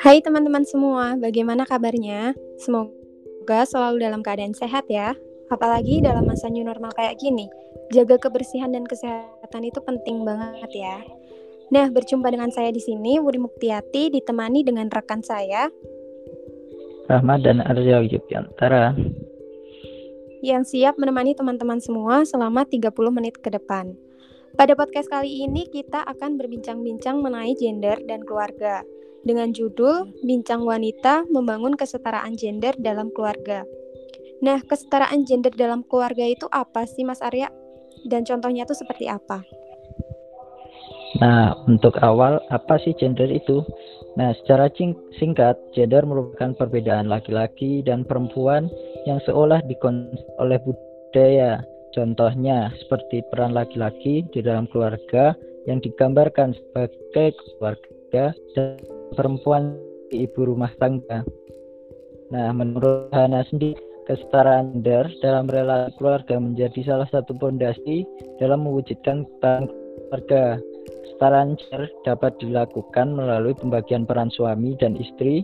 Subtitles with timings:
[0.00, 2.32] Hai teman-teman semua, bagaimana kabarnya?
[2.56, 5.12] Semoga selalu dalam keadaan sehat ya.
[5.52, 7.52] Apalagi dalam masa new normal kayak gini.
[7.92, 11.04] Jaga kebersihan dan kesehatan itu penting banget ya.
[11.68, 15.68] Nah, berjumpa dengan saya di sini, Wuri Muktiati, ditemani dengan rekan saya,
[17.04, 18.96] Rahmat dan Arya Yupiantara.
[20.40, 23.92] yang siap menemani teman-teman semua selama 30 menit ke depan.
[24.56, 28.80] Pada podcast kali ini kita akan berbincang-bincang mengenai gender dan keluarga
[29.24, 33.64] dengan judul Bincang Wanita Membangun Kesetaraan Gender dalam Keluarga.
[34.40, 37.52] Nah, kesetaraan gender dalam keluarga itu apa sih Mas Arya?
[38.08, 39.44] Dan contohnya itu seperti apa?
[41.20, 43.60] Nah, untuk awal, apa sih gender itu?
[44.16, 44.72] Nah, secara
[45.20, 48.72] singkat, gender merupakan perbedaan laki-laki dan perempuan
[49.04, 51.60] yang seolah dikonsep oleh budaya.
[51.92, 55.36] Contohnya, seperti peran laki-laki di dalam keluarga
[55.68, 59.76] yang digambarkan sebagai keluarga dan perempuan
[60.10, 61.22] ibu rumah tangga.
[62.30, 68.06] Nah, menurut Hana sendiri, kesetaraan gender dalam relasi keluarga menjadi salah satu fondasi
[68.38, 70.58] dalam mewujudkan keluarga.
[71.06, 75.42] Kesetaraan gender dapat dilakukan melalui pembagian peran suami dan istri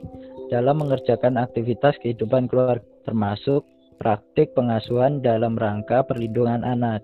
[0.50, 3.66] dalam mengerjakan aktivitas kehidupan keluarga, termasuk
[3.98, 7.02] praktik pengasuhan dalam rangka perlindungan anak.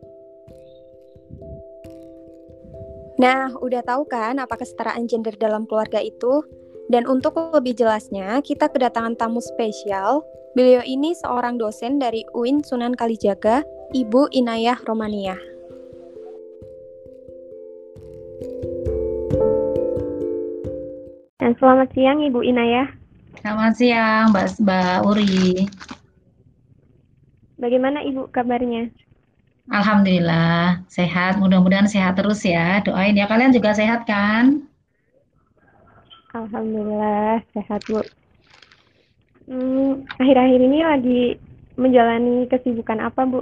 [3.20, 6.40] Nah, udah tahu kan apa kesetaraan gender dalam keluarga itu?
[6.88, 10.24] Dan untuk lebih jelasnya, kita kedatangan tamu spesial.
[10.56, 15.36] Beliau ini seorang dosen dari UIN Sunan Kalijaga, Ibu Inayah Romania.
[21.40, 22.88] Dan selamat siang Ibu Inayah.
[23.40, 25.66] Selamat siang Mbak Mbak Uri.
[27.60, 28.88] Bagaimana Ibu kabarnya?
[29.70, 32.82] Alhamdulillah sehat, mudah-mudahan sehat terus ya.
[32.82, 34.66] Doain ya kalian juga sehat kan?
[36.34, 38.02] Alhamdulillah sehat Bu.
[39.46, 41.22] Hmm, akhir-akhir ini lagi
[41.78, 43.40] menjalani kesibukan apa Bu?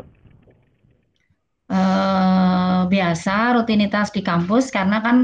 [1.71, 5.16] Eh, biasa rutinitas di kampus karena kan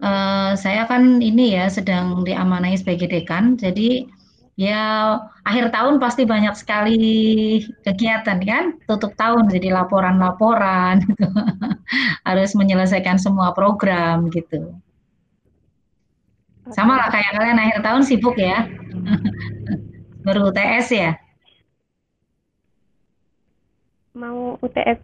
[0.00, 4.08] eh, saya kan ini ya sedang diamanai sebagai dekan, jadi
[4.52, 5.16] Ya,
[5.48, 7.00] akhir tahun pasti banyak sekali
[7.88, 11.24] kegiatan kan, tutup tahun jadi laporan-laporan gitu.
[12.28, 14.76] Harus menyelesaikan semua program gitu.
[16.68, 18.68] Sama lah kayak kalian akhir tahun sibuk ya.
[20.24, 21.10] Baru UTS ya?
[24.12, 25.00] Mau UTS.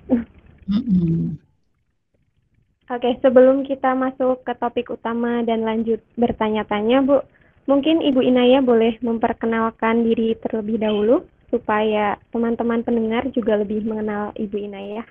[2.88, 7.20] Oke, sebelum kita masuk ke topik utama dan lanjut bertanya-tanya, Bu,
[7.68, 14.56] Mungkin Ibu Inaya boleh memperkenalkan diri terlebih dahulu supaya teman-teman pendengar juga lebih mengenal Ibu
[14.56, 15.04] Inaya.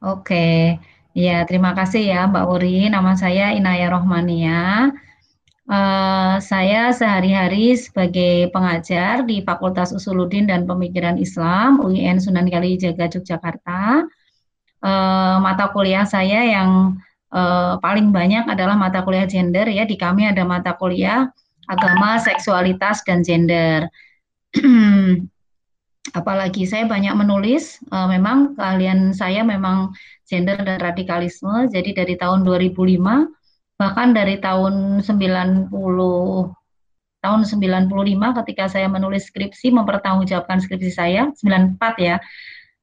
[0.00, 0.80] Oke,
[1.12, 2.88] ya terima kasih ya Mbak Uri.
[2.88, 4.90] Nama saya Inaya Rohmania.
[5.68, 14.08] Uh, saya sehari-hari sebagai pengajar di Fakultas Usuluddin dan Pemikiran Islam UIN Sunan Kalijaga Yogyakarta.
[14.82, 16.98] Uh, mata kuliah saya yang
[17.32, 19.88] uh, paling banyak adalah mata kuliah gender ya.
[19.88, 21.26] Di kami ada mata kuliah
[21.66, 23.88] agama, seksualitas dan gender.
[26.18, 29.96] Apalagi saya banyak menulis, uh, memang keahlian saya memang
[30.28, 31.72] gender dan radikalisme.
[31.72, 32.76] Jadi dari tahun 2005
[33.80, 35.74] bahkan dari tahun 90
[37.22, 42.22] tahun 95 ketika saya menulis skripsi mempertanggungjawabkan skripsi saya 94 ya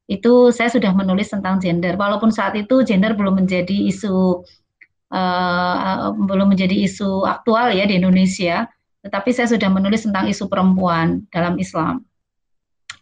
[0.10, 1.94] itu saya sudah menulis tentang gender.
[1.94, 4.42] Walaupun saat itu gender belum menjadi isu
[5.14, 8.66] uh, belum menjadi isu aktual ya di Indonesia,
[9.06, 12.02] tetapi saya sudah menulis tentang isu perempuan dalam Islam.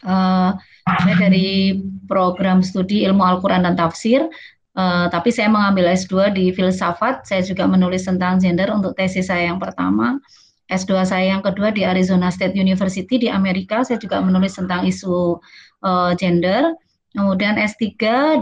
[0.03, 0.51] Uh,
[0.83, 4.27] saya dari program studi ilmu Al-Quran dan Tafsir,
[4.75, 7.23] uh, tapi saya mengambil S2 di filsafat.
[7.23, 10.19] Saya juga menulis tentang gender untuk tesis saya yang pertama.
[10.67, 15.39] S2 saya yang kedua di Arizona State University di Amerika, saya juga menulis tentang isu
[15.87, 16.75] uh, gender.
[17.15, 17.85] Kemudian S3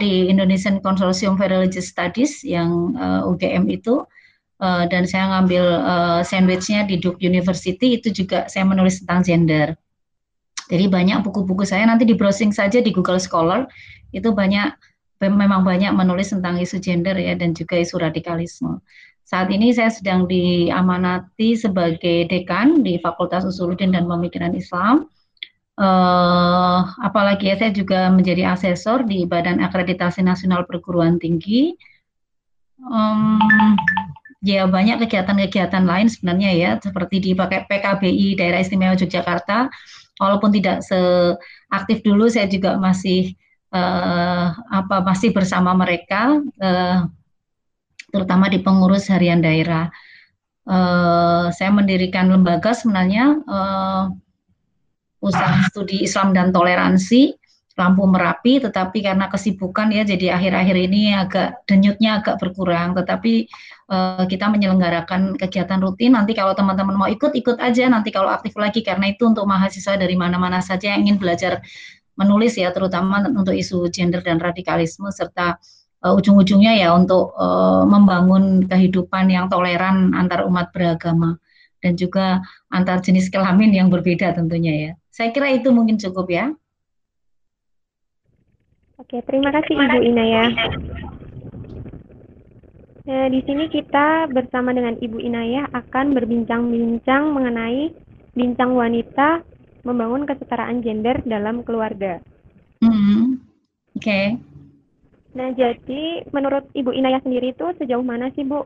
[0.01, 4.01] di Indonesian Consortium for Religious Studies yang uh, eh, UGM itu
[4.59, 9.67] uh, dan saya ngambil uh, sandwichnya di Duke University itu juga saya menulis tentang gender.
[10.65, 13.69] Jadi banyak buku-buku saya nanti di browsing saja di Google Scholar
[14.09, 14.73] itu banyak
[15.21, 18.81] memang banyak menulis tentang isu gender ya dan juga isu radikalisme.
[19.25, 25.09] Saat ini saya sedang diamanati sebagai dekan di Fakultas Usuluddin dan Pemikiran Islam
[25.79, 31.75] uh, apalagi ya saya juga menjadi asesor di Badan Akreditasi Nasional Perguruan Tinggi.
[32.79, 33.39] Um,
[34.45, 39.71] ya banyak kegiatan-kegiatan lain sebenarnya ya seperti di PKBI Daerah Istimewa Yogyakarta.
[40.15, 43.35] Walaupun tidak seaktif dulu, saya juga masih
[43.75, 47.03] uh, apa masih bersama mereka, uh,
[48.15, 49.91] terutama di pengurus harian daerah.
[50.65, 54.09] uh, saya mendirikan lembaga sebenarnya uh,
[55.25, 57.33] usaha studi Islam dan toleransi
[57.75, 62.95] lampu Merapi, tetapi karena kesibukan ya, jadi akhir-akhir ini agak denyutnya agak berkurang.
[62.95, 63.51] Tetapi
[63.91, 66.15] uh, kita menyelenggarakan kegiatan rutin.
[66.15, 67.91] Nanti kalau teman-teman mau ikut, ikut aja.
[67.91, 71.59] Nanti kalau aktif lagi, karena itu untuk mahasiswa dari mana-mana saja yang ingin belajar
[72.15, 75.59] menulis ya, terutama untuk isu gender dan radikalisme serta
[75.99, 81.35] uh, ujung-ujungnya ya untuk uh, membangun kehidupan yang toleran antar umat beragama
[81.83, 82.41] dan juga
[82.71, 84.91] antar jenis kelamin yang berbeda tentunya ya.
[85.11, 86.45] Saya kira itu mungkin cukup ya.
[88.95, 90.45] Oke, terima kasih Ibu Inaya.
[93.05, 97.93] Nah, di sini kita bersama dengan Ibu Inaya akan berbincang-bincang mengenai
[98.33, 99.45] bincang wanita
[99.85, 102.17] membangun kesetaraan gender dalam keluarga.
[102.81, 103.45] Hmm.
[103.93, 104.01] Oke.
[104.01, 104.25] Okay.
[105.35, 108.65] Nah, jadi menurut Ibu Inaya sendiri itu sejauh mana sih Bu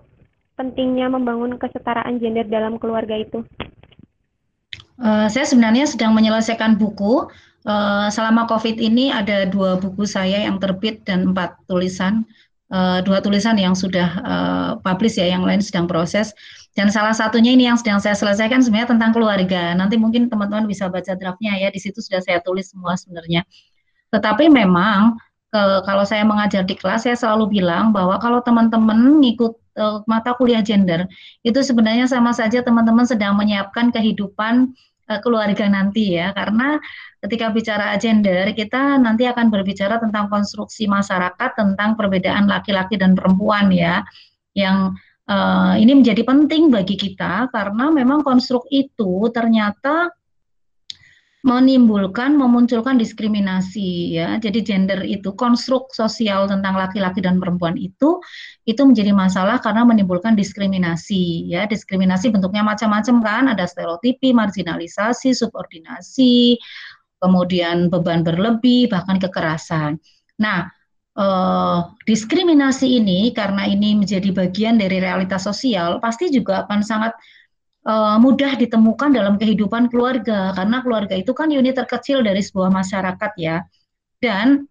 [0.59, 3.47] pentingnya membangun kesetaraan gender dalam keluarga itu?
[4.99, 7.31] Uh, saya sebenarnya sedang menyelesaikan buku
[7.67, 12.23] Uh, selama COVID ini ada dua buku saya yang terbit dan empat tulisan,
[12.71, 16.31] uh, dua tulisan yang sudah uh, publish ya, yang lain sedang proses.
[16.79, 19.75] Dan salah satunya ini yang sedang saya selesaikan sebenarnya tentang keluarga.
[19.75, 23.43] Nanti mungkin teman-teman bisa baca draftnya ya, di situ sudah saya tulis semua sebenarnya.
[24.15, 25.19] Tetapi memang
[25.51, 30.35] ke, kalau saya mengajar di kelas, saya selalu bilang bahwa kalau teman-teman ngikut uh, mata
[30.35, 31.07] kuliah gender,
[31.41, 34.75] itu sebenarnya sama saja teman-teman sedang menyiapkan kehidupan
[35.07, 36.77] uh, keluarga nanti ya, karena
[37.23, 43.71] ketika bicara gender, kita nanti akan berbicara tentang konstruksi masyarakat, tentang perbedaan laki-laki dan perempuan
[43.71, 44.03] ya,
[44.53, 44.93] yang
[45.29, 50.11] uh, ini menjadi penting bagi kita karena memang konstruk itu ternyata
[51.39, 54.35] menimbulkan memunculkan diskriminasi ya.
[54.43, 58.19] Jadi gender itu konstruk sosial tentang laki-laki dan perempuan itu
[58.67, 61.63] itu menjadi masalah karena menimbulkan diskriminasi ya.
[61.63, 66.59] Diskriminasi bentuknya macam-macam kan, ada stereotipi, marginalisasi, subordinasi,
[67.23, 69.95] kemudian beban berlebih, bahkan kekerasan.
[70.43, 70.67] Nah,
[71.15, 77.15] eh, diskriminasi ini karena ini menjadi bagian dari realitas sosial, pasti juga akan sangat
[77.85, 83.31] eh, mudah ditemukan dalam kehidupan keluarga, karena keluarga itu kan unit terkecil dari sebuah masyarakat
[83.39, 83.63] ya.
[84.19, 84.67] Dan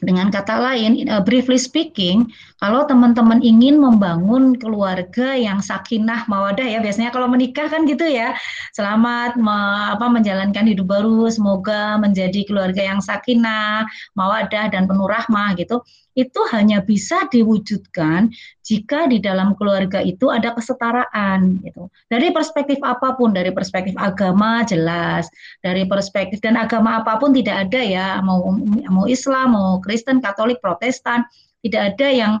[0.00, 2.24] dengan kata lain, uh, briefly speaking,
[2.56, 8.32] kalau teman-teman ingin membangun keluarga yang sakinah mawadah ya, biasanya kalau menikah kan gitu ya,
[8.72, 9.56] selamat me,
[9.92, 13.84] apa menjalankan hidup baru, semoga menjadi keluarga yang sakinah,
[14.16, 15.84] mawadah dan penuh rahmah gitu
[16.18, 18.34] itu hanya bisa diwujudkan
[18.66, 21.86] jika di dalam keluarga itu ada kesetaraan gitu.
[22.10, 25.30] Dari perspektif apa pun, dari perspektif agama jelas,
[25.62, 28.42] dari perspektif dan agama apa pun tidak ada ya, mau
[28.90, 31.22] mau Islam, mau Kristen, Katolik, Protestan,
[31.62, 32.32] tidak ada yang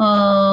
[0.00, 0.06] e,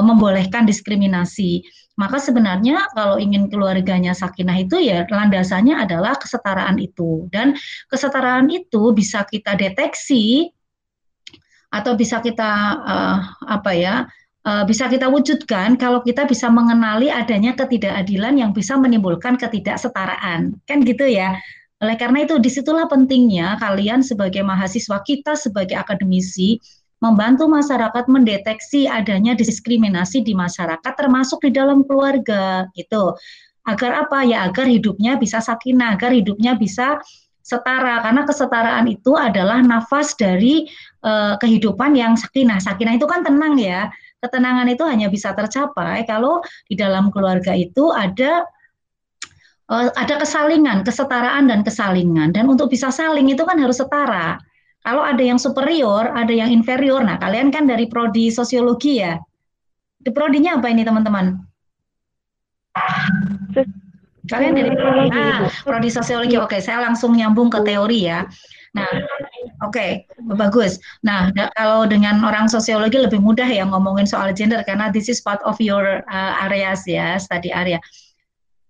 [0.04, 1.64] membolehkan diskriminasi.
[1.98, 7.58] Maka sebenarnya kalau ingin keluarganya sakinah itu ya landasannya adalah kesetaraan itu dan
[7.90, 10.54] kesetaraan itu bisa kita deteksi
[11.78, 12.52] atau bisa kita
[12.82, 13.96] uh, apa ya
[14.48, 20.56] uh, bisa kita wujudkan kalau kita bisa mengenali adanya ketidakadilan yang bisa menimbulkan ketidaksetaraan.
[20.64, 21.36] Kan gitu ya.
[21.78, 26.58] Oleh karena itu di situlah pentingnya kalian sebagai mahasiswa kita sebagai akademisi
[26.98, 33.14] membantu masyarakat mendeteksi adanya diskriminasi di masyarakat termasuk di dalam keluarga gitu.
[33.68, 34.26] Agar apa?
[34.26, 36.98] Ya agar hidupnya bisa sakinah agar hidupnya bisa
[37.48, 40.68] setara karena kesetaraan itu adalah nafas dari
[41.08, 42.60] uh, kehidupan yang sakinah.
[42.60, 43.88] Sakinah itu kan tenang ya.
[44.20, 48.44] Ketenangan itu hanya bisa tercapai kalau di dalam keluarga itu ada
[49.72, 52.36] uh, ada kesalingan, kesetaraan dan kesalingan.
[52.36, 54.36] Dan untuk bisa saling itu kan harus setara.
[54.84, 57.00] Kalau ada yang superior, ada yang inferior.
[57.00, 59.16] Nah, kalian kan dari prodi sosiologi ya.
[60.00, 61.36] Di prodinya apa ini teman-teman?
[64.28, 66.36] Kalian dari prodi, ah, prodi sosiologi.
[66.36, 68.28] Oke, saya langsung nyambung ke teori ya.
[68.76, 68.92] Nah,
[69.66, 69.92] oke, okay,
[70.38, 70.78] bagus.
[71.02, 75.42] Nah, kalau dengan orang sosiologi lebih mudah ya ngomongin soal gender karena this is part
[75.48, 77.82] of your uh, areas ya, study area.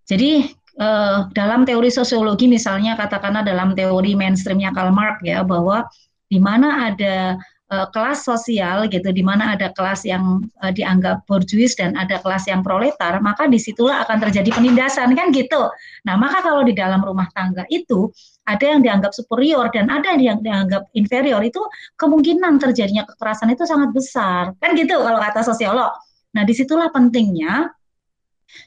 [0.08, 0.48] Jadi
[0.80, 5.84] uh, dalam teori sosiologi misalnya katakanlah dalam teori mainstreamnya Karl Marx ya bahwa
[6.32, 7.36] di mana ada
[7.72, 12.48] uh, kelas sosial gitu, di mana ada kelas yang uh, dianggap borjuis dan ada kelas
[12.48, 15.72] yang proletar, maka di situlah akan terjadi penindasan kan gitu.
[16.08, 18.12] Nah maka kalau di dalam rumah tangga itu
[18.48, 21.60] ada yang dianggap superior dan ada yang dianggap inferior itu
[22.00, 25.92] kemungkinan terjadinya kekerasan itu sangat besar kan gitu kalau kata sosiolog.
[26.32, 27.72] Nah di situlah pentingnya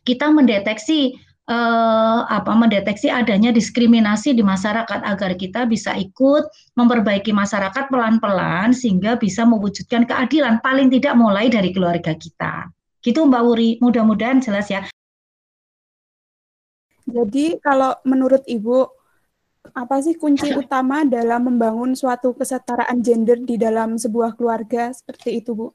[0.04, 1.16] kita mendeteksi
[1.50, 6.46] eh, apa mendeteksi adanya diskriminasi di masyarakat agar kita bisa ikut
[6.78, 12.70] memperbaiki masyarakat pelan-pelan sehingga bisa mewujudkan keadilan paling tidak mulai dari keluarga kita.
[13.02, 14.86] Gitu Mbak Wuri, mudah-mudahan jelas ya.
[17.10, 18.86] Jadi kalau menurut Ibu,
[19.74, 25.52] apa sih kunci utama dalam membangun suatu kesetaraan gender di dalam sebuah keluarga seperti itu,
[25.56, 25.68] Bu?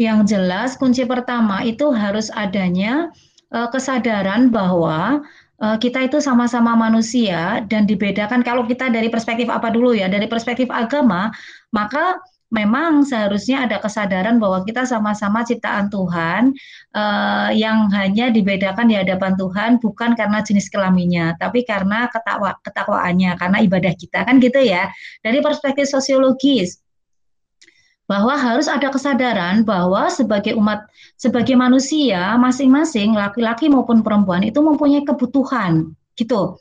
[0.00, 3.12] Yang jelas kunci pertama itu harus adanya
[3.52, 5.22] uh, kesadaran bahwa
[5.62, 8.42] uh, kita itu sama-sama manusia dan dibedakan.
[8.42, 11.30] Kalau kita dari perspektif apa dulu ya, dari perspektif agama,
[11.70, 12.18] maka
[12.52, 16.52] memang seharusnya ada kesadaran bahwa kita sama-sama ciptaan Tuhan
[16.92, 23.40] uh, yang hanya dibedakan di hadapan Tuhan bukan karena jenis kelaminnya, tapi karena ketakwa ketakwaannya,
[23.40, 24.28] karena ibadah kita.
[24.28, 24.92] Kan gitu ya.
[25.24, 26.81] Dari perspektif sosiologis
[28.12, 30.84] bahwa harus ada kesadaran bahwa sebagai umat,
[31.16, 36.60] sebagai manusia masing-masing laki-laki maupun perempuan itu mempunyai kebutuhan, gitu.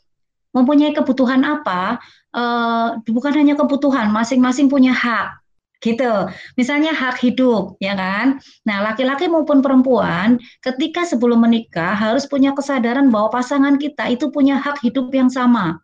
[0.56, 2.00] Mempunyai kebutuhan apa?
[2.32, 5.44] Uh, bukan hanya kebutuhan, masing-masing punya hak
[5.82, 6.30] gitu.
[6.56, 8.38] Misalnya hak hidup, ya kan?
[8.64, 14.62] Nah, laki-laki maupun perempuan ketika sebelum menikah harus punya kesadaran bahwa pasangan kita itu punya
[14.62, 15.82] hak hidup yang sama.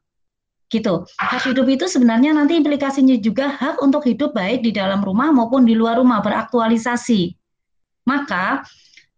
[0.68, 1.08] Gitu.
[1.16, 5.64] Hak hidup itu sebenarnya nanti implikasinya juga hak untuk hidup baik di dalam rumah maupun
[5.64, 7.32] di luar rumah beraktualisasi.
[8.04, 8.68] Maka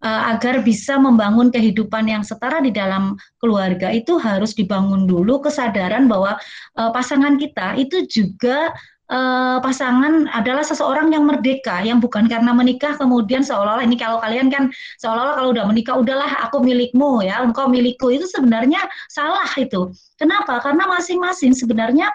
[0.05, 6.05] eh, agar bisa membangun kehidupan yang setara di dalam keluarga itu harus dibangun dulu kesadaran
[6.05, 6.37] bahwa
[6.77, 8.69] uh, pasangan kita itu juga
[9.09, 14.47] uh, pasangan adalah seseorang yang merdeka, yang bukan karena menikah kemudian seolah-olah ini kalau kalian
[14.53, 14.69] kan
[15.01, 19.91] seolah-olah kalau udah menikah udahlah aku milikmu ya, engkau milikku itu sebenarnya salah itu.
[20.15, 20.61] Kenapa?
[20.61, 22.13] Karena masing-masing sebenarnya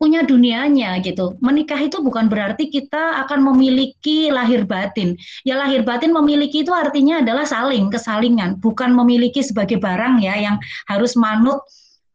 [0.00, 1.36] punya dunianya gitu.
[1.44, 5.12] Menikah itu bukan berarti kita akan memiliki lahir batin.
[5.44, 10.56] Ya lahir batin memiliki itu artinya adalah saling, kesalingan, bukan memiliki sebagai barang ya yang
[10.88, 11.60] harus manut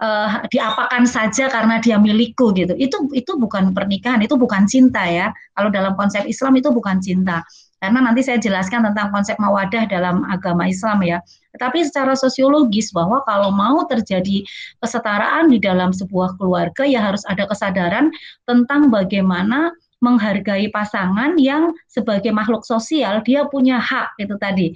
[0.02, 2.74] uh, diapakan saja karena dia milikku gitu.
[2.76, 5.32] Itu itu bukan pernikahan, itu bukan cinta ya.
[5.56, 7.44] Kalau dalam konsep Islam itu bukan cinta.
[7.80, 11.22] Karena nanti saya jelaskan tentang konsep mawadah dalam agama Islam ya.
[11.54, 14.42] Tetapi secara sosiologis bahwa kalau mau terjadi
[14.82, 18.10] kesetaraan di dalam sebuah keluarga ya harus ada kesadaran
[18.48, 24.68] tentang bagaimana menghargai pasangan yang sebagai makhluk sosial dia punya hak itu tadi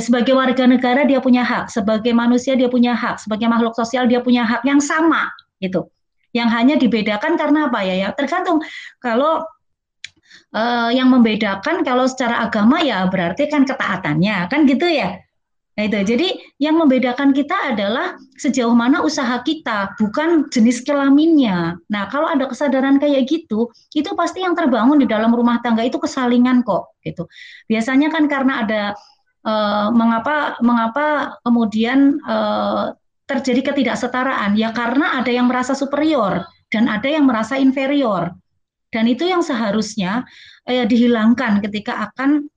[0.00, 4.22] sebagai warga negara dia punya hak, sebagai manusia dia punya hak, sebagai makhluk sosial dia
[4.22, 5.28] punya hak yang sama
[5.60, 5.90] gitu.
[6.34, 7.94] Yang hanya dibedakan karena apa ya?
[7.94, 8.58] Ya tergantung
[8.98, 9.46] kalau
[10.50, 15.20] uh, yang membedakan kalau secara agama ya berarti kan ketaatannya, kan gitu ya.
[15.74, 16.28] Nah itu, jadi
[16.62, 21.74] yang membedakan kita adalah sejauh mana usaha kita, bukan jenis kelaminnya.
[21.90, 25.98] Nah kalau ada kesadaran kayak gitu, itu pasti yang terbangun di dalam rumah tangga itu
[25.98, 27.26] kesalingan kok, gitu.
[27.66, 28.82] Biasanya kan karena ada
[29.44, 32.92] uh, mengapa mengapa kemudian uh,
[33.28, 34.58] terjadi ketidaksetaraan?
[34.58, 38.32] Ya karena ada yang merasa superior dan ada yang merasa inferior.
[38.90, 40.24] Dan itu yang seharusnya
[40.66, 42.48] uh, dihilangkan ketika akan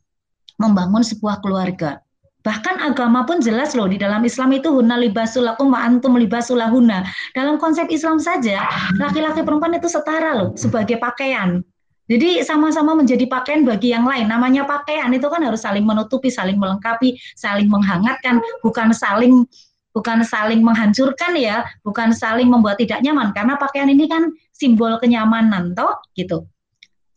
[0.57, 2.01] membangun sebuah keluarga.
[2.47, 7.03] Bahkan agama pun jelas loh di dalam Islam itu hunna libasulakum wa antum libasulahuna
[7.35, 8.63] dalam konsep Islam saja
[8.95, 11.59] laki-laki perempuan itu setara loh sebagai pakaian
[12.07, 14.31] jadi sama-sama menjadi pakaian bagi yang lain.
[14.31, 19.43] Namanya pakaian itu kan harus saling menutupi, saling melengkapi, saling menghangatkan, bukan saling
[19.91, 25.75] bukan saling menghancurkan ya, bukan saling membuat tidak nyaman karena pakaian ini kan simbol kenyamanan
[25.75, 26.47] toh gitu.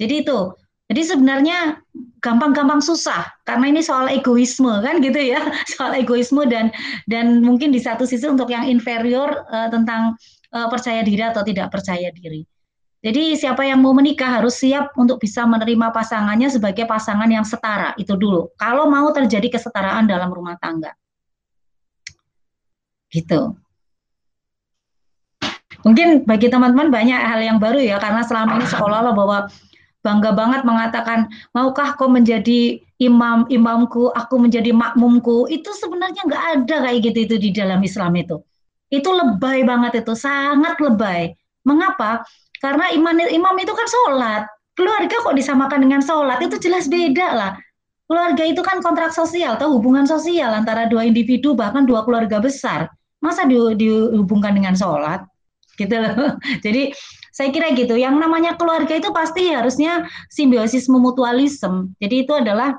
[0.02, 0.40] Jadi itu.
[0.90, 1.78] Jadi sebenarnya
[2.18, 5.38] gampang-gampang susah karena ini soal egoisme kan gitu ya,
[5.78, 6.74] soal egoisme dan
[7.06, 10.18] dan mungkin di satu sisi untuk yang inferior uh, tentang
[10.50, 12.42] uh, percaya diri atau tidak percaya diri.
[13.00, 17.96] Jadi siapa yang mau menikah harus siap untuk bisa menerima pasangannya sebagai pasangan yang setara.
[17.96, 18.52] Itu dulu.
[18.60, 20.92] Kalau mau terjadi kesetaraan dalam rumah tangga.
[23.08, 23.56] Gitu.
[25.80, 29.38] Mungkin bagi teman-teman banyak hal yang baru ya karena selama ini seolah-olah bahwa
[30.04, 35.48] bangga banget mengatakan maukah kau menjadi imam imamku, aku menjadi makmumku.
[35.48, 38.44] Itu sebenarnya nggak ada kayak gitu itu di dalam Islam itu.
[38.92, 41.32] Itu lebay banget itu, sangat lebay.
[41.64, 42.28] Mengapa?
[42.60, 44.42] Karena imam, imam itu kan sholat.
[44.76, 47.52] Keluarga kok disamakan dengan sholat, itu jelas beda lah.
[48.06, 52.90] Keluarga itu kan kontrak sosial atau hubungan sosial antara dua individu bahkan dua keluarga besar.
[53.20, 55.24] Masa di, dihubungkan dengan sholat?
[55.76, 56.36] Gitu loh.
[56.64, 56.90] Jadi
[57.30, 57.94] saya kira gitu.
[57.96, 61.94] Yang namanya keluarga itu pasti harusnya simbiosis mutualisme.
[62.02, 62.76] Jadi itu adalah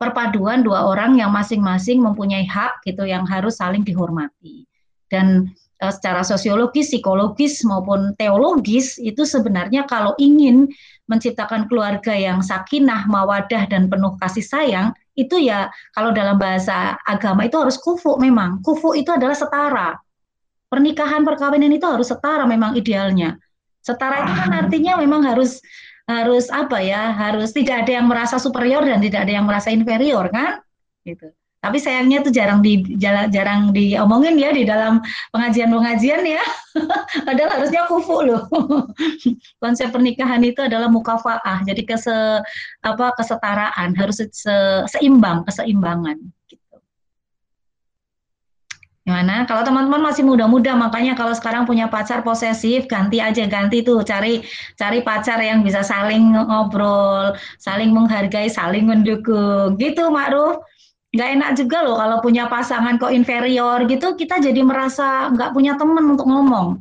[0.00, 4.64] perpaduan dua orang yang masing-masing mempunyai hak gitu yang harus saling dihormati.
[5.10, 5.52] Dan
[5.88, 10.68] secara sosiologis, psikologis maupun teologis itu sebenarnya kalau ingin
[11.08, 17.48] menciptakan keluarga yang sakinah, mawadah dan penuh kasih sayang itu ya kalau dalam bahasa agama
[17.48, 18.60] itu harus kufu memang.
[18.60, 19.96] Kufu itu adalah setara.
[20.70, 23.40] Pernikahan perkawinan itu harus setara memang idealnya.
[23.80, 25.58] Setara itu kan artinya memang harus
[26.04, 27.10] harus apa ya?
[27.16, 30.60] Harus tidak ada yang merasa superior dan tidak ada yang merasa inferior kan?
[31.02, 31.32] Gitu.
[31.60, 32.80] Tapi sayangnya itu jarang di
[33.28, 36.40] jarang diomongin ya di dalam pengajian-pengajian ya.
[37.28, 38.48] Padahal harusnya kufu loh.
[39.62, 41.60] Konsep pernikahan itu adalah mukafaah.
[41.68, 42.40] Jadi kese
[42.80, 44.56] apa kesetaraan, harus se,
[44.88, 46.16] seimbang, keseimbangan
[46.48, 46.80] gitu.
[49.04, 49.44] Gimana?
[49.44, 54.40] Kalau teman-teman masih muda-muda, makanya kalau sekarang punya pacar posesif, ganti aja, ganti tuh, cari
[54.80, 59.76] cari pacar yang bisa saling ngobrol, saling menghargai, saling mendukung.
[59.76, 60.64] Gitu, Ma'ruf
[61.10, 65.74] nggak enak juga loh kalau punya pasangan kok inferior gitu kita jadi merasa nggak punya
[65.74, 66.78] teman untuk ngomong.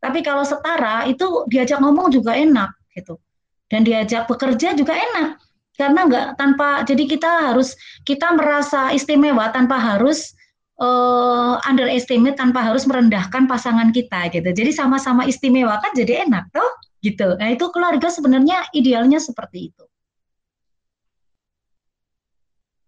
[0.00, 3.18] Tapi kalau setara itu diajak ngomong juga enak gitu.
[3.66, 5.36] Dan diajak bekerja juga enak.
[5.74, 7.74] Karena nggak tanpa jadi kita harus
[8.06, 10.30] kita merasa istimewa tanpa harus
[10.78, 14.46] uh, underestimate tanpa harus merendahkan pasangan kita gitu.
[14.46, 16.70] Jadi sama-sama istimewa kan jadi enak tuh
[17.02, 17.34] gitu.
[17.34, 19.89] Nah itu keluarga sebenarnya idealnya seperti itu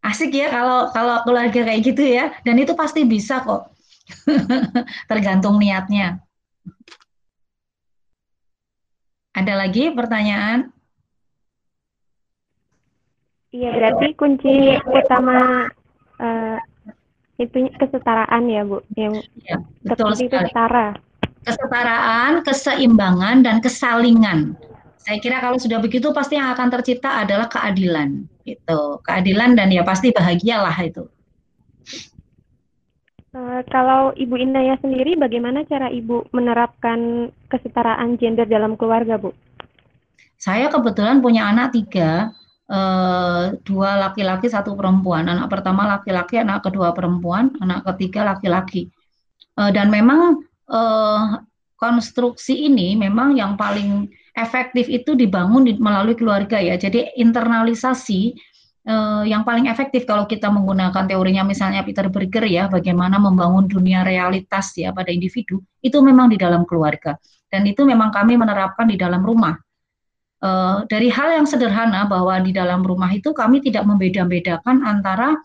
[0.02, 2.34] asik ya kalau kalau keluarga kayak gitu ya.
[2.42, 3.70] Dan itu pasti bisa kok.
[5.10, 6.20] Tergantung niatnya.
[9.32, 10.68] Ada lagi pertanyaan?
[13.52, 15.68] Iya berarti kunci utama
[16.20, 16.58] uh,
[17.36, 18.80] itu kesetaraan ya bu?
[18.96, 20.96] Yang ya, betul itu setara.
[21.42, 24.56] Kesetaraan keseimbangan dan kesalingan.
[25.02, 29.02] Saya kira kalau sudah begitu pasti yang akan tercipta adalah keadilan, gitu.
[29.02, 31.06] Keadilan dan ya pasti bahagialah itu.
[33.32, 39.32] Uh, kalau Ibu Indaya sendiri, bagaimana cara Ibu menerapkan kesetaraan gender dalam keluarga, Bu?
[40.36, 42.28] Saya kebetulan punya anak tiga,
[42.68, 45.32] uh, dua laki-laki, satu perempuan.
[45.32, 48.92] Anak pertama laki-laki, anak kedua perempuan, anak ketiga laki-laki.
[49.56, 51.40] Uh, dan memang uh,
[51.82, 56.80] konstruksi ini memang yang paling efektif itu dibangun di, melalui keluarga ya.
[56.80, 58.20] Jadi internalisasi
[58.88, 64.02] eh, yang paling efektif kalau kita menggunakan teorinya misalnya Peter Berger ya, bagaimana membangun dunia
[64.02, 67.16] realitas ya pada individu, itu memang di dalam keluarga.
[67.52, 69.54] Dan itu memang kami menerapkan di dalam rumah.
[70.42, 75.36] Eh, dari hal yang sederhana bahwa di dalam rumah itu kami tidak membeda-bedakan antara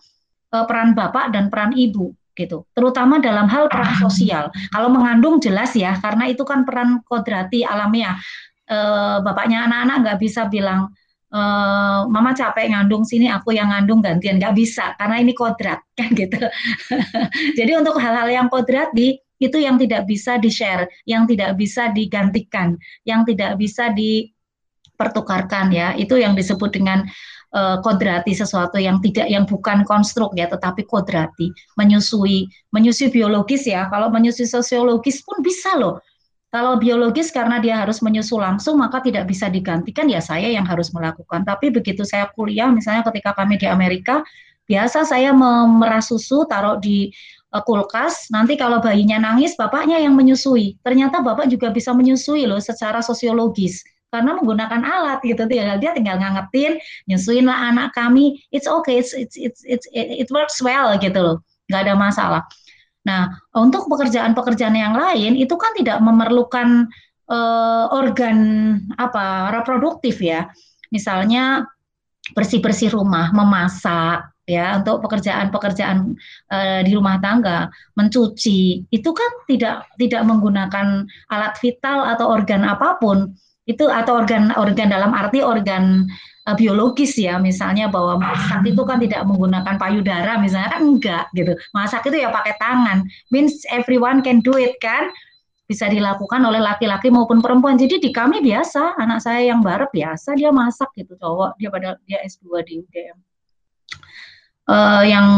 [0.50, 2.64] eh, peran bapak dan peran ibu gitu.
[2.72, 4.48] Terutama dalam hal peran sosial.
[4.70, 8.14] Kalau mengandung jelas ya, karena itu kan peran kodrati alamiah
[8.68, 10.92] uh, bapaknya anak-anak nggak bisa bilang
[11.32, 14.40] uh, mama capek ngandung sini aku yang ngandung gantian.
[14.40, 16.38] Nggak bisa karena ini kodrat kan gitu.
[17.58, 21.94] Jadi untuk hal-hal yang kodrat di itu yang tidak bisa di share yang tidak bisa
[21.94, 22.74] digantikan
[23.06, 25.94] yang tidak bisa dipertukarkan ya.
[25.94, 27.06] Itu yang disebut dengan
[27.54, 31.54] uh, kodrati sesuatu yang tidak yang bukan konstruk ya tetapi kodrati.
[31.78, 33.86] Menyusui menyusui biologis ya.
[33.88, 36.02] Kalau menyusui sosiologis pun bisa loh
[36.48, 40.88] kalau biologis karena dia harus menyusu langsung maka tidak bisa digantikan ya saya yang harus
[40.96, 41.44] melakukan.
[41.44, 44.24] Tapi begitu saya kuliah misalnya ketika kami di Amerika
[44.64, 47.12] biasa saya memerah susu taruh di
[47.52, 48.32] uh, kulkas.
[48.32, 50.80] Nanti kalau bayinya nangis bapaknya yang menyusui.
[50.80, 56.16] Ternyata bapak juga bisa menyusui loh secara sosiologis karena menggunakan alat gitu tinggal dia tinggal
[56.16, 56.80] ngangetin
[57.12, 61.20] nyusuin lah anak kami it's okay it's it's it's, it's it, it works well gitu
[61.20, 62.42] loh nggak ada masalah
[63.08, 66.92] Nah, untuk pekerjaan-pekerjaan yang lain itu kan tidak memerlukan
[67.32, 68.38] uh, organ
[69.00, 70.52] apa reproduktif ya.
[70.92, 71.64] Misalnya
[72.36, 76.12] bersih-bersih rumah, memasak ya untuk pekerjaan-pekerjaan
[76.52, 83.00] uh, di rumah tangga, mencuci itu kan tidak tidak menggunakan alat vital atau organ apa
[83.00, 83.32] pun
[83.68, 86.08] itu atau organ organ dalam arti organ
[86.48, 91.52] uh, biologis ya misalnya bahwa masak itu kan tidak menggunakan payudara misalnya kan enggak gitu.
[91.76, 93.04] Masak itu ya pakai tangan.
[93.28, 95.12] Means everyone can do it kan?
[95.68, 97.76] Bisa dilakukan oleh laki-laki maupun perempuan.
[97.76, 101.60] Jadi di kami biasa anak saya yang barat biasa dia masak gitu cowok.
[101.60, 103.16] Dia pada dia S2 di UGM
[104.64, 105.28] uh, yang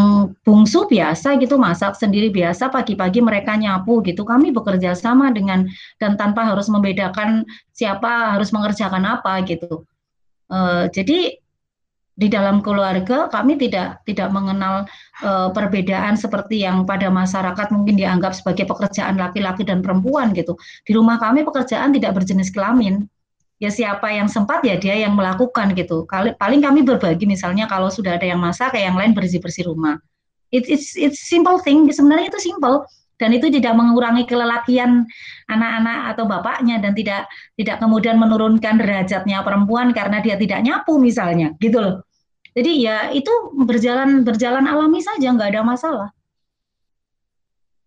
[0.46, 4.22] bungsu biasa gitu masak sendiri biasa pagi-pagi mereka nyapu gitu.
[4.22, 5.66] Kami bekerja sama dengan
[5.98, 7.42] dan tanpa harus membedakan
[7.74, 9.82] siapa harus mengerjakan apa gitu
[10.50, 11.38] Uh, jadi
[12.20, 14.84] di dalam keluarga kami tidak tidak mengenal
[15.24, 20.52] uh, perbedaan seperti yang pada masyarakat mungkin dianggap sebagai pekerjaan laki-laki dan perempuan gitu.
[20.84, 23.08] Di rumah kami pekerjaan tidak berjenis kelamin.
[23.60, 26.04] Ya siapa yang sempat ya dia yang melakukan gitu.
[26.08, 30.00] Kali, paling kami berbagi misalnya kalau sudah ada yang masak kayak yang lain bersih-bersih rumah.
[30.52, 31.88] It, it's it's simple thing.
[31.88, 32.84] Sebenarnya itu simple
[33.20, 35.04] dan itu tidak mengurangi kelelakian
[35.52, 37.28] anak-anak atau bapaknya dan tidak
[37.60, 41.96] tidak kemudian menurunkan derajatnya perempuan karena dia tidak nyapu misalnya gitu loh.
[42.56, 46.08] Jadi ya itu berjalan berjalan alami saja nggak ada masalah.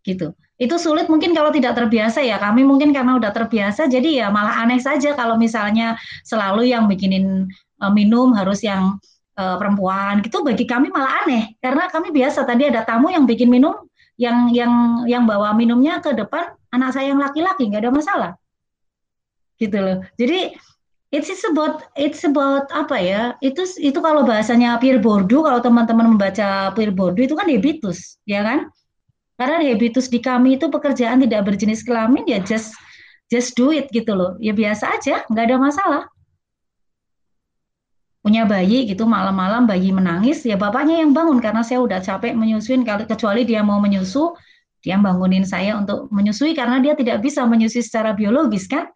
[0.05, 0.31] Gitu.
[0.61, 2.37] Itu sulit mungkin kalau tidak terbiasa ya.
[2.37, 7.49] Kami mungkin karena udah terbiasa jadi ya malah aneh saja kalau misalnya selalu yang bikinin
[7.81, 9.01] uh, minum harus yang
[9.35, 10.23] uh, perempuan.
[10.23, 13.75] Gitu bagi kami malah aneh karena kami biasa tadi ada tamu yang bikin minum
[14.17, 18.31] yang yang yang bawa minumnya ke depan anak saya yang laki-laki nggak ada masalah.
[19.57, 20.01] Gitu loh.
[20.17, 20.53] Jadi
[21.13, 23.21] it's about it's about apa ya?
[23.41, 28.45] Itu itu kalau bahasanya Pierre Bourdieu kalau teman-teman membaca Pierre Bourdieu itu kan habitus ya
[28.45, 28.69] kan?
[29.37, 32.77] Karena habitus di kami itu pekerjaan tidak berjenis kelamin ya just
[33.33, 34.37] just do it gitu loh.
[34.37, 36.03] Ya biasa aja nggak ada masalah
[38.23, 42.87] punya bayi gitu malam-malam bayi menangis ya bapaknya yang bangun karena saya udah capek menyusuin
[42.87, 44.31] kecuali dia mau menyusu
[44.79, 48.87] dia bangunin saya untuk menyusui karena dia tidak bisa menyusui secara biologis kan?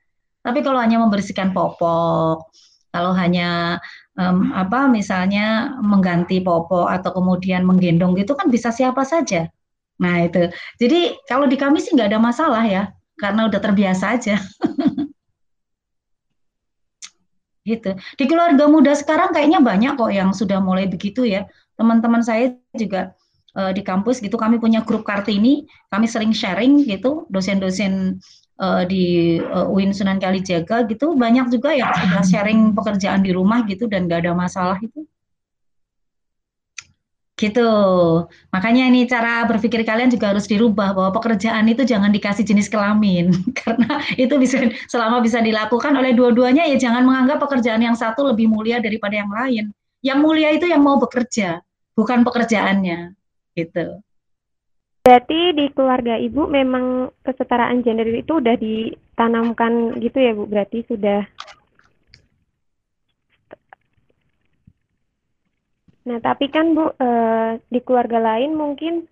[0.44, 2.44] Tapi kalau hanya membersihkan popok
[2.92, 3.80] kalau hanya
[4.18, 9.52] um, apa misalnya mengganti popok atau kemudian menggendong gitu kan bisa siapa saja.
[10.02, 10.50] Nah itu.
[10.82, 14.38] Jadi kalau di kami sih nggak ada masalah ya karena udah terbiasa aja
[17.68, 17.92] gitu.
[18.16, 21.44] Di keluarga muda sekarang kayaknya banyak kok yang sudah mulai begitu ya.
[21.76, 23.12] Teman-teman saya juga
[23.60, 28.24] uh, di kampus gitu kami punya grup Kartini, kami sering sharing gitu, dosen-dosen
[28.64, 33.68] uh, di uh, UIN Sunan Kalijaga gitu banyak juga yang sudah sharing pekerjaan di rumah
[33.68, 35.04] gitu dan gak ada masalah itu.
[37.38, 37.70] Gitu.
[38.50, 43.30] Makanya ini cara berpikir kalian juga harus dirubah bahwa pekerjaan itu jangan dikasih jenis kelamin
[43.62, 44.58] karena itu bisa
[44.90, 49.30] selama bisa dilakukan oleh dua-duanya ya jangan menganggap pekerjaan yang satu lebih mulia daripada yang
[49.30, 49.70] lain.
[50.02, 51.62] Yang mulia itu yang mau bekerja,
[51.94, 53.14] bukan pekerjaannya.
[53.54, 54.02] Gitu.
[55.06, 60.50] Berarti di keluarga Ibu memang kesetaraan gender itu udah ditanamkan gitu ya Bu?
[60.50, 61.24] Berarti sudah
[66.08, 69.04] Nah, tapi kan Bu, uh, di keluarga lain mungkin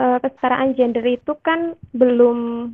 [0.00, 2.72] uh, kesetaraan gender itu kan belum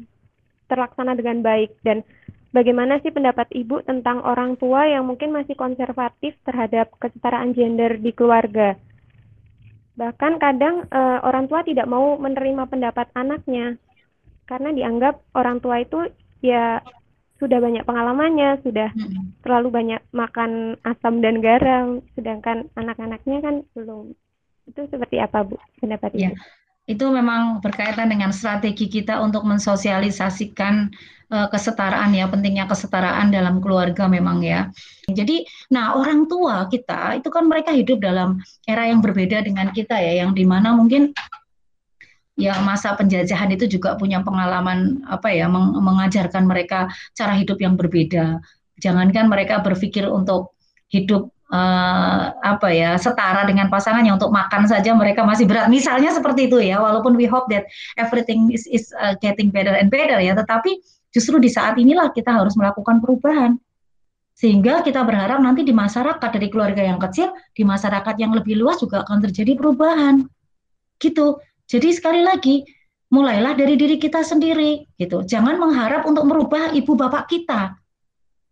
[0.70, 2.06] terlaksana dengan baik dan
[2.54, 8.14] bagaimana sih pendapat Ibu tentang orang tua yang mungkin masih konservatif terhadap kesetaraan gender di
[8.14, 8.78] keluarga?
[9.98, 13.74] Bahkan kadang uh, orang tua tidak mau menerima pendapat anaknya
[14.46, 15.98] karena dianggap orang tua itu
[16.46, 16.78] ya
[17.42, 19.42] sudah banyak pengalamannya, sudah hmm.
[19.42, 24.14] terlalu banyak makan asam dan garam, sedangkan anak-anaknya kan belum.
[24.70, 26.30] Itu seperti apa Bu pendapat ya.
[26.86, 30.90] Itu memang berkaitan dengan strategi kita untuk mensosialisasikan
[31.34, 34.70] uh, kesetaraan ya, pentingnya kesetaraan dalam keluarga memang ya.
[35.10, 35.42] Jadi,
[35.74, 40.22] nah orang tua kita itu kan mereka hidup dalam era yang berbeda dengan kita ya,
[40.26, 41.10] yang di mana mungkin
[42.36, 47.76] ya masa penjajahan itu juga punya pengalaman apa ya meng mengajarkan mereka cara hidup yang
[47.76, 48.40] berbeda.
[48.80, 50.56] Jangankan mereka berpikir untuk
[50.88, 55.68] hidup uh, apa ya setara dengan pasangannya untuk makan saja mereka masih berat.
[55.68, 56.80] Misalnya seperti itu ya.
[56.80, 57.68] Walaupun we hope that
[58.00, 60.80] everything is is uh, getting better and better ya, tetapi
[61.12, 63.60] justru di saat inilah kita harus melakukan perubahan.
[64.32, 68.80] Sehingga kita berharap nanti di masyarakat dari keluarga yang kecil, di masyarakat yang lebih luas
[68.80, 70.24] juga akan terjadi perubahan.
[70.98, 71.36] Gitu.
[71.72, 72.60] Jadi sekali lagi,
[73.08, 75.24] mulailah dari diri kita sendiri gitu.
[75.24, 77.80] Jangan mengharap untuk merubah ibu bapak kita.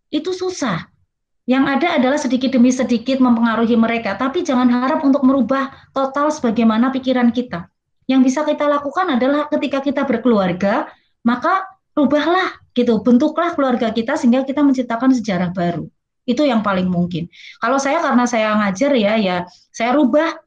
[0.09, 0.89] Itu susah.
[1.45, 6.89] Yang ada adalah sedikit demi sedikit mempengaruhi mereka, tapi jangan harap untuk merubah total sebagaimana
[6.89, 7.69] pikiran kita.
[8.09, 10.89] Yang bisa kita lakukan adalah ketika kita berkeluarga,
[11.21, 15.85] maka rubahlah gitu, bentuklah keluarga kita sehingga kita menciptakan sejarah baru.
[16.25, 17.29] Itu yang paling mungkin.
[17.57, 19.37] Kalau saya karena saya ngajar ya, ya
[19.73, 20.37] saya rubah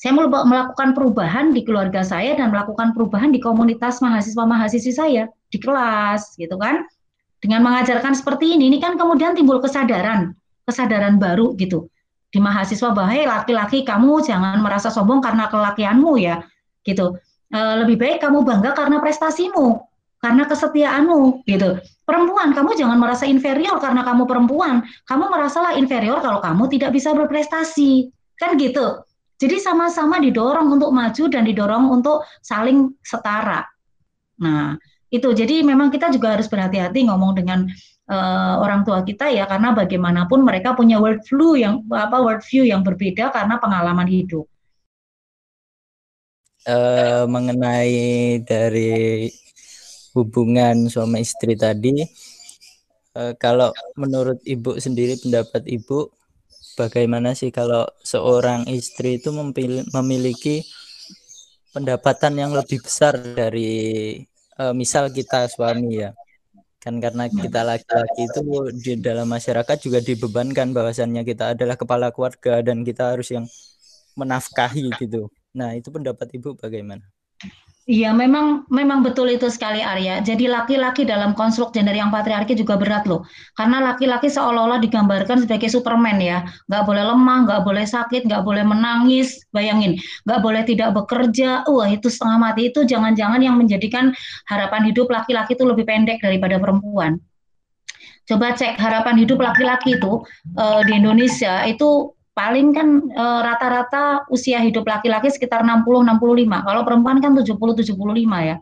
[0.00, 5.60] saya mau melakukan perubahan di keluarga saya dan melakukan perubahan di komunitas mahasiswa-mahasiswi saya di
[5.60, 6.88] kelas gitu kan.
[7.36, 10.32] Dengan mengajarkan seperti ini, ini kan kemudian timbul kesadaran,
[10.64, 11.92] kesadaran baru gitu
[12.32, 16.40] di mahasiswa bahwa hey, laki-laki kamu jangan merasa sombong karena kelakianmu ya
[16.86, 17.20] gitu.
[17.50, 19.84] E, lebih baik kamu bangga karena prestasimu,
[20.22, 21.76] karena kesetiaanmu gitu.
[22.08, 24.80] Perempuan, kamu jangan merasa inferior karena kamu perempuan.
[25.04, 28.08] Kamu merasalah inferior kalau kamu tidak bisa berprestasi.
[28.38, 29.04] Kan gitu.
[29.40, 33.64] Jadi sama-sama didorong untuk maju dan didorong untuk saling setara.
[34.36, 34.76] Nah,
[35.08, 35.32] itu.
[35.32, 37.64] Jadi memang kita juga harus berhati-hati ngomong dengan
[38.12, 42.68] uh, orang tua kita ya karena bagaimanapun mereka punya world view yang apa world view
[42.68, 44.44] yang berbeda karena pengalaman hidup.
[46.68, 49.32] Uh, mengenai dari
[50.12, 52.04] hubungan suami istri tadi,
[53.16, 56.12] uh, kalau menurut ibu sendiri pendapat ibu
[56.80, 59.28] bagaimana sih kalau seorang istri itu
[59.92, 60.64] memiliki
[61.76, 64.16] pendapatan yang lebih besar dari
[64.56, 66.10] uh, misal kita suami ya?
[66.80, 68.40] Kan karena kita laki-laki itu
[68.72, 73.44] di dalam masyarakat juga dibebankan bahwasannya kita adalah kepala keluarga dan kita harus yang
[74.16, 75.28] menafkahi gitu.
[75.52, 77.04] Nah itu pendapat ibu bagaimana
[77.88, 80.20] Iya, memang memang betul itu sekali Arya.
[80.20, 83.24] Jadi laki-laki dalam konstruk gender yang patriarki juga berat loh.
[83.56, 86.44] Karena laki-laki seolah-olah digambarkan sebagai Superman ya.
[86.68, 89.40] Nggak boleh lemah, nggak boleh sakit, nggak boleh menangis.
[89.48, 89.96] Bayangin,
[90.28, 91.64] nggak boleh tidak bekerja.
[91.72, 92.68] Wah, itu setengah mati.
[92.68, 94.12] Itu jangan-jangan yang menjadikan
[94.46, 97.16] harapan hidup laki-laki itu lebih pendek daripada perempuan.
[98.28, 100.22] Coba cek harapan hidup laki-laki itu
[100.54, 106.48] uh, di Indonesia itu paling kan eh, rata-rata e, usia hidup laki-laki sekitar 60-65.
[106.48, 108.56] Kalau perempuan kan 70-75 ya.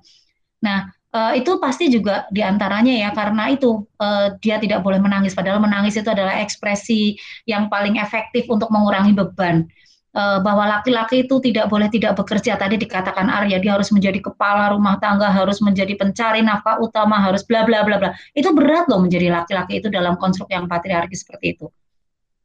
[0.67, 0.79] Nah,
[1.15, 4.09] e, itu pasti juga di antaranya ya karena itu e,
[4.43, 5.39] dia tidak boleh menangis.
[5.39, 7.15] Padahal menangis itu adalah ekspresi
[7.47, 9.71] yang paling efektif untuk mengurangi beban.
[10.19, 12.59] Bahwa laki-laki itu tidak boleh tidak bekerja.
[12.59, 17.47] Tadi dikatakan Arya, dia harus menjadi kepala rumah tangga, harus menjadi pencari nafkah utama, harus
[17.47, 18.11] bla bla bla bla.
[18.35, 21.67] Itu berat loh menjadi laki-laki itu dalam konstruk yang patriarki seperti itu.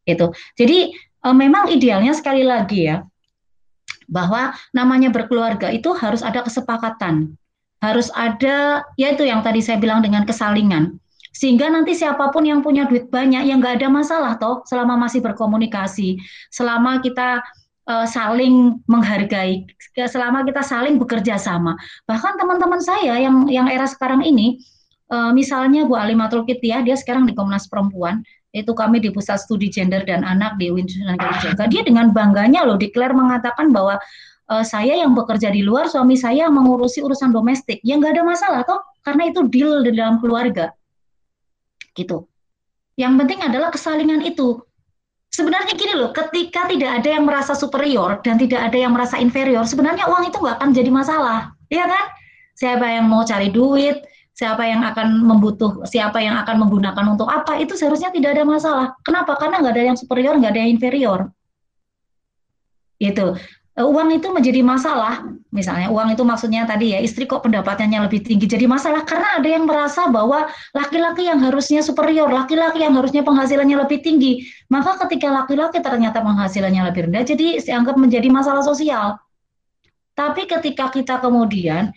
[0.05, 0.35] Itu.
[0.53, 3.07] Jadi uh, memang idealnya sekali lagi ya
[4.11, 7.39] bahwa namanya berkeluarga itu harus ada kesepakatan,
[7.79, 10.99] harus ada yaitu yang tadi saya bilang dengan kesalingan.
[11.33, 15.23] Sehingga nanti siapa pun yang punya duit banyak yang nggak ada masalah toh selama masih
[15.23, 16.21] berkomunikasi,
[16.53, 17.41] selama kita
[17.89, 19.65] uh, saling menghargai,
[19.97, 21.73] selama kita saling bekerja sama.
[22.05, 24.61] Bahkan teman-teman saya yang yang era sekarang ini,
[25.09, 28.21] uh, misalnya Bu Alimatul Kitiah, dia sekarang di Komnas Perempuan,
[28.53, 31.65] itu kami di Pusat Studi Gender dan Anak di Universitas Kalijaga.
[31.73, 33.97] Dia dengan bangganya loh declare mengatakan bahwa
[34.45, 37.81] e, saya yang bekerja di luar, suami saya mengurusi urusan domestik.
[37.81, 40.69] Ya nggak ada masalah toh, karena itu deal di dalam keluarga.
[41.97, 42.29] Gitu.
[42.93, 44.61] Yang penting adalah kesalingan itu.
[45.33, 49.65] Sebenarnya gini loh, ketika tidak ada yang merasa superior dan tidak ada yang merasa inferior,
[49.65, 52.05] sebenarnya uang itu nggak akan jadi masalah, ya kan?
[52.53, 53.97] Siapa yang mau cari duit,
[54.33, 58.87] siapa yang akan membutuh, siapa yang akan menggunakan untuk apa, itu seharusnya tidak ada masalah.
[59.05, 59.37] Kenapa?
[59.37, 61.19] Karena nggak ada yang superior, nggak ada yang inferior.
[62.97, 63.37] Itu.
[63.73, 68.45] Uang itu menjadi masalah, misalnya uang itu maksudnya tadi ya istri kok pendapatannya lebih tinggi
[68.45, 70.45] jadi masalah karena ada yang merasa bahwa
[70.77, 76.85] laki-laki yang harusnya superior, laki-laki yang harusnya penghasilannya lebih tinggi, maka ketika laki-laki ternyata penghasilannya
[76.93, 79.17] lebih rendah, jadi dianggap menjadi masalah sosial.
[80.13, 81.89] Tapi ketika kita kemudian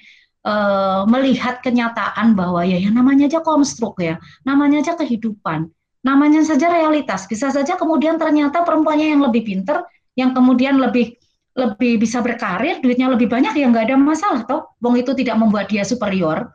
[0.47, 5.67] uh, melihat kenyataan bahwa ya yang namanya aja konstruk ya, namanya aja kehidupan,
[6.07, 7.27] namanya saja realitas.
[7.27, 9.83] Bisa saja kemudian ternyata perempuannya yang lebih pinter,
[10.15, 11.19] yang kemudian lebih
[11.57, 14.77] lebih bisa berkarir, duitnya lebih banyak ya nggak ada masalah toh.
[14.79, 16.53] Wong itu tidak membuat dia superior,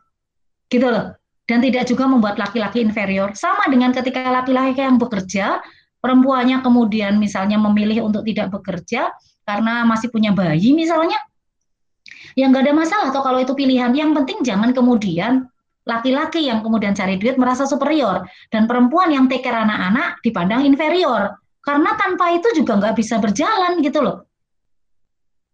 [0.72, 1.12] gitu loh.
[1.42, 3.34] Dan tidak juga membuat laki-laki inferior.
[3.34, 5.58] Sama dengan ketika laki-laki yang bekerja,
[5.98, 9.10] perempuannya kemudian misalnya memilih untuk tidak bekerja
[9.42, 11.18] karena masih punya bayi misalnya,
[12.38, 13.92] Ya nggak ada masalah atau kalau itu pilihan.
[13.92, 15.46] Yang penting jangan kemudian
[15.82, 18.22] laki-laki yang kemudian cari duit merasa superior
[18.54, 21.38] dan perempuan yang take care anak-anak dipandang inferior.
[21.62, 24.26] Karena tanpa itu juga nggak bisa berjalan gitu loh.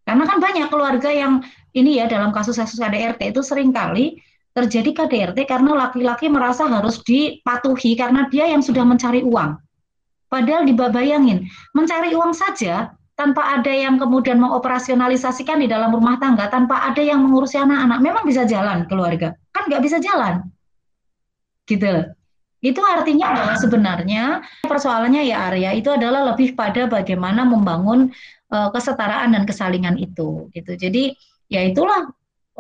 [0.08, 1.44] Karena kan banyak keluarga yang
[1.76, 4.16] ini ya dalam kasus-kasus KDRT itu sering kali
[4.56, 9.60] terjadi KDRT karena laki-laki merasa harus dipatuhi karena dia yang sudah mencari uang.
[10.28, 16.86] Padahal dibayangin, mencari uang saja tanpa ada yang kemudian mengoperasionalisasikan di dalam rumah tangga, tanpa
[16.86, 19.34] ada yang mengurusi anak-anak, memang bisa jalan keluarga.
[19.50, 20.46] Kan nggak bisa jalan.
[21.66, 22.14] Gitu.
[22.62, 28.14] Itu artinya adalah sebenarnya persoalannya ya Arya itu adalah lebih pada bagaimana membangun
[28.54, 30.78] uh, kesetaraan dan kesalingan itu gitu.
[30.78, 31.14] Jadi
[31.50, 32.10] ya itulah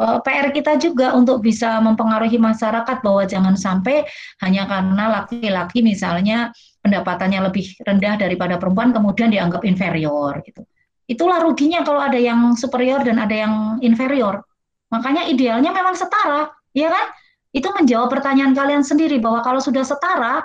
[0.00, 4.06] eh, PR kita juga untuk bisa mempengaruhi masyarakat bahwa jangan sampai
[4.40, 6.54] hanya karena laki-laki misalnya
[6.88, 10.64] pendapatannya lebih rendah daripada perempuan kemudian dianggap inferior gitu.
[11.04, 14.40] Itulah ruginya kalau ada yang superior dan ada yang inferior.
[14.88, 17.06] Makanya idealnya memang setara, ya kan?
[17.52, 20.44] Itu menjawab pertanyaan kalian sendiri bahwa kalau sudah setara,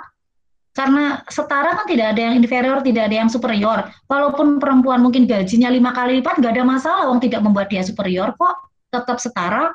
[0.72, 3.88] karena setara kan tidak ada yang inferior, tidak ada yang superior.
[4.08, 8.32] Walaupun perempuan mungkin gajinya lima kali lipat, nggak ada masalah, wong tidak membuat dia superior
[8.36, 8.56] kok,
[8.88, 9.68] tetap setara.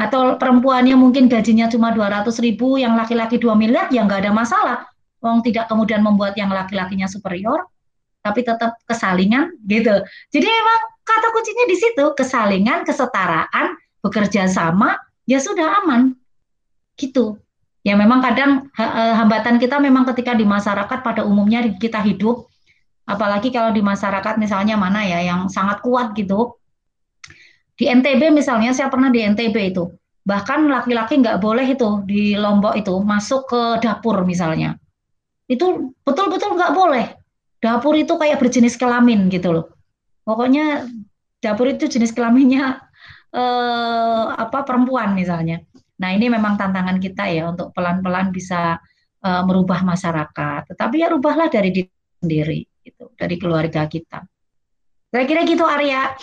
[0.00, 4.91] Atau perempuannya mungkin gajinya cuma 200 ribu, yang laki-laki 2 miliar, ya nggak ada masalah
[5.22, 7.70] Wong tidak kemudian membuat yang laki-lakinya superior,
[8.26, 10.02] tapi tetap kesalingan gitu.
[10.34, 14.98] Jadi memang kata kuncinya di situ kesalingan, kesetaraan, bekerja sama,
[15.30, 16.18] ya sudah aman.
[16.98, 17.38] Gitu.
[17.86, 22.50] Ya memang kadang eh, hambatan kita memang ketika di masyarakat pada umumnya kita hidup,
[23.06, 26.58] apalagi kalau di masyarakat misalnya mana ya yang sangat kuat gitu.
[27.78, 29.86] Di NTB misalnya saya pernah di NTB itu,
[30.22, 34.78] bahkan laki-laki nggak boleh itu di Lombok itu masuk ke dapur misalnya
[35.52, 37.06] itu betul-betul nggak boleh.
[37.62, 39.66] Dapur itu kayak berjenis kelamin gitu loh.
[40.24, 40.88] Pokoknya
[41.38, 42.80] dapur itu jenis kelaminnya
[43.30, 45.60] eh, apa perempuan misalnya.
[46.00, 48.80] Nah ini memang tantangan kita ya untuk pelan-pelan bisa
[49.22, 50.74] eh, merubah masyarakat.
[50.74, 51.90] Tetapi ya rubahlah dari diri
[52.22, 54.22] sendiri, gitu, dari keluarga kita.
[55.12, 56.14] Saya kira gitu Arya.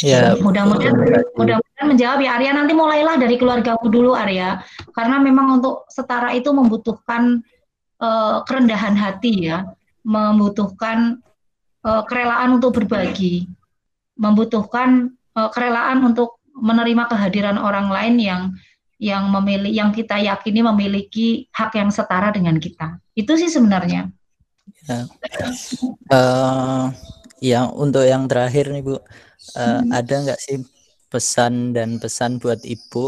[0.00, 0.32] Ya.
[0.40, 0.96] Mudah-mudahan
[1.36, 2.50] mudah-mudahan menjawab ya Arya.
[2.56, 4.64] Nanti mulailah dari keluargamu dulu Arya.
[4.96, 7.44] Karena memang untuk setara itu membutuhkan
[8.00, 9.68] uh, kerendahan hati ya,
[10.00, 11.20] membutuhkan
[11.84, 13.46] uh, kerelaan untuk berbagi,
[14.16, 18.42] membutuhkan uh, kerelaan untuk menerima kehadiran orang lain yang
[19.02, 23.02] yang memilih yang kita yakini memiliki hak yang setara dengan kita.
[23.18, 24.06] Itu sih sebenarnya.
[24.86, 25.06] Ya,
[26.10, 26.86] uh,
[27.42, 29.02] ya untuk yang terakhir nih Bu,
[29.56, 30.62] uh, ada nggak sih
[31.12, 33.04] pesan dan pesan buat Ibu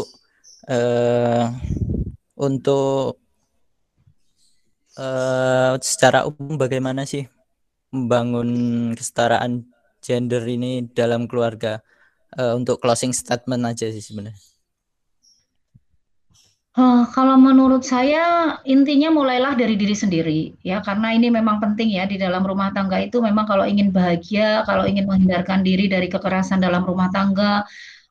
[0.69, 1.45] uh,
[2.37, 3.17] untuk
[4.99, 7.25] uh, secara umum bagaimana sih
[7.89, 8.49] membangun
[8.93, 9.65] kesetaraan
[10.03, 11.81] gender ini dalam keluarga?
[12.35, 14.54] Uh, untuk closing statement aja sih sebenarnya.
[16.75, 20.83] Uh, kalau menurut saya intinya mulailah dari diri sendiri ya.
[20.83, 24.83] Karena ini memang penting ya di dalam rumah tangga itu memang kalau ingin bahagia kalau
[24.83, 27.63] ingin menghindarkan diri dari kekerasan dalam rumah tangga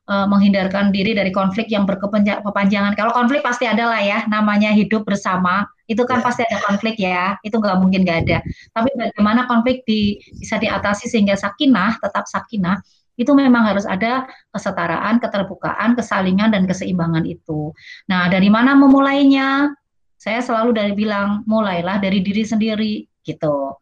[0.09, 5.05] uh, menghindarkan diri dari konflik yang berkepanjangan kalau konflik pasti ada lah ya namanya hidup
[5.05, 5.68] bersama.
[5.85, 6.24] Itu kan yeah.
[6.24, 7.37] pasti ada konflik ya.
[7.44, 8.38] Itu nggak mungkin nggak ada.
[8.72, 12.81] Tapi bagaimana konflik di, bisa diatasi sehingga sakinah tetap sakinah
[13.14, 17.70] itu memang harus ada kesetaraan, keterbukaan, kesalingan dan keseimbangan itu.
[18.11, 19.70] Nah, dari mana memulainya?
[20.18, 23.77] Saya selalu dari bilang mulailah dari diri sendiri gitu.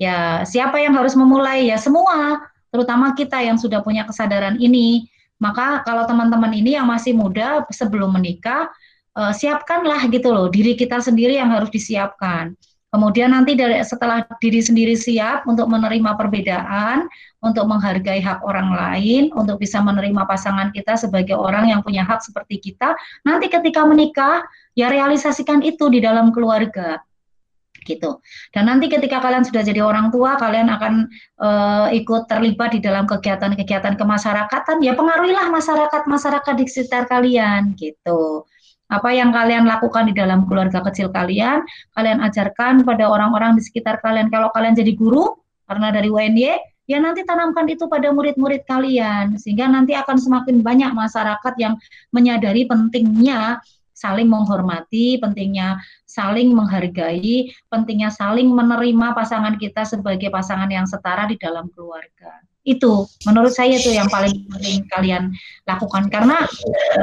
[0.00, 1.68] Ya, siapa yang harus memulai?
[1.68, 2.42] Ya semua,
[2.72, 5.06] terutama kita yang sudah punya kesadaran ini.
[5.38, 8.70] Maka kalau teman-teman ini yang masih muda sebelum menikah,
[9.14, 12.56] eh, siapkanlah gitu loh diri kita sendiri yang harus disiapkan.
[12.92, 17.08] Kemudian nanti dari setelah diri sendiri siap untuk menerima perbedaan,
[17.40, 22.20] untuk menghargai hak orang lain, untuk bisa menerima pasangan kita sebagai orang yang punya hak
[22.20, 22.92] seperti kita,
[23.24, 24.44] nanti ketika menikah
[24.76, 27.00] ya realisasikan itu di dalam keluarga
[27.88, 28.22] gitu.
[28.54, 31.08] Dan nanti ketika kalian sudah jadi orang tua, kalian akan
[31.42, 38.46] uh, ikut terlibat di dalam kegiatan-kegiatan kemasyarakatan, ya pengaruhilah masyarakat-masyarakat di sekitar kalian gitu.
[38.92, 41.64] Apa yang kalian lakukan di dalam keluarga kecil kalian,
[41.96, 44.28] kalian ajarkan pada orang-orang di sekitar kalian.
[44.28, 45.32] Kalau kalian jadi guru,
[45.64, 49.40] karena dari UNY, ya nanti tanamkan itu pada murid-murid kalian.
[49.40, 51.80] Sehingga nanti akan semakin banyak masyarakat yang
[52.12, 53.64] menyadari pentingnya
[53.96, 61.40] saling menghormati, pentingnya saling menghargai, pentingnya saling menerima pasangan kita sebagai pasangan yang setara di
[61.40, 65.34] dalam keluarga itu menurut saya itu yang paling penting kalian
[65.66, 66.06] lakukan.
[66.08, 66.46] Karena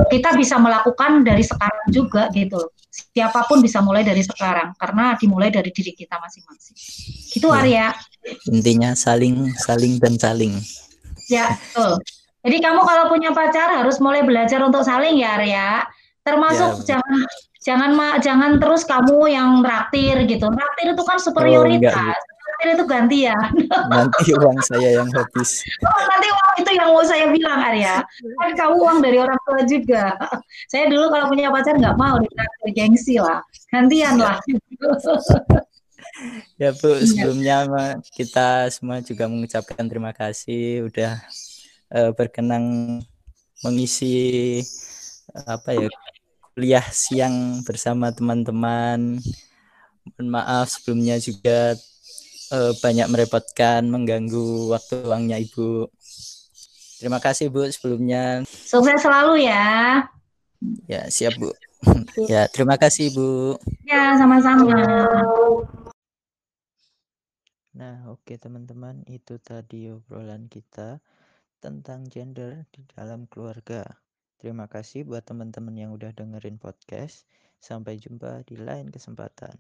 [0.08, 5.54] kita bisa melakukan dari sekarang juga gitu siapa pun bisa mulai dari sekarang karena dimulai
[5.54, 6.78] dari diri kita masing-masing.
[7.38, 7.58] Itu ya.
[7.62, 7.88] Arya.
[8.50, 10.58] Intinya saling saling dan saling.
[11.30, 12.02] Ya betul.
[12.39, 15.69] Jadi kamu kalau punya pacar harus mulai belajar untuk saling ya Arya.
[16.26, 16.98] Termasuk ya.
[16.98, 17.13] jangan
[17.60, 17.91] jangan
[18.24, 20.50] jangan terus kamu yang traktir gitu.
[20.50, 21.93] Traktir itu kan superioritas.
[21.93, 22.17] oh, enggak,
[22.60, 23.39] terakhir itu gantian.
[23.88, 25.63] Nanti uang saya yang habis.
[25.80, 28.04] Oh, nanti uang itu yang mau saya bilang Arya.
[28.36, 30.04] Kan kamu uang dari orang tua juga.
[30.67, 33.39] Saya dulu kalau punya pacar nggak mau ditraktir gengsi lah.
[33.72, 34.38] Gantian lah.
[36.60, 37.06] ya Bu, iya.
[37.08, 37.58] sebelumnya
[38.12, 41.15] kita semua juga mengucapkan terima kasih udah
[41.95, 43.00] uh, berkenan
[43.63, 44.60] mengisi
[45.48, 45.88] apa ya
[46.52, 49.24] kuliah siang bersama teman-teman.
[50.10, 51.78] Mohon maaf sebelumnya juga
[52.53, 55.89] uh, banyak merepotkan, mengganggu waktu luangnya Ibu.
[56.99, 58.43] Terima kasih Bu sebelumnya.
[58.43, 60.03] Sukses selalu ya.
[60.89, 61.55] Ya, siap Bu.
[62.31, 63.55] ya, terima kasih Bu.
[63.88, 64.75] Ya, sama-sama.
[67.71, 70.99] Nah, oke okay, teman-teman, itu tadi obrolan kita
[71.63, 73.88] tentang gender di dalam keluarga.
[74.39, 77.23] Terima kasih buat teman-teman yang udah dengerin podcast.
[77.59, 79.55] Sampai jumpa di lain kesempatan.